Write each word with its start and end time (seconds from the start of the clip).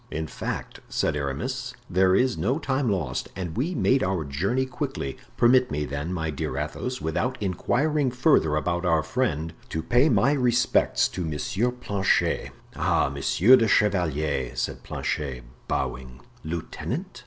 "In 0.09 0.25
fact," 0.25 0.79
said 0.89 1.15
Aramis, 1.15 1.75
"there 1.87 2.15
is 2.15 2.35
no 2.35 2.57
time 2.57 2.89
lost 2.89 3.29
and 3.35 3.55
we 3.55 3.75
made 3.75 4.01
our 4.01 4.23
journey 4.25 4.65
quickly. 4.65 5.15
Permit 5.37 5.69
me, 5.69 5.85
then, 5.85 6.11
my 6.11 6.31
dear 6.31 6.57
Athos, 6.57 6.99
without 7.01 7.37
inquiring 7.39 8.09
further 8.09 8.55
about 8.55 8.83
our 8.83 9.03
friend, 9.03 9.53
to 9.69 9.83
pay 9.83 10.09
my 10.09 10.31
respects 10.31 11.07
to 11.09 11.21
M. 11.25 11.73
Planchet." 11.73 12.49
"Ah, 12.75 13.09
monsieur 13.09 13.55
le 13.55 13.67
chevalier," 13.67 14.55
said 14.55 14.81
Planchet, 14.81 15.43
bowing. 15.67 16.19
"Lieutenant?" 16.43 17.19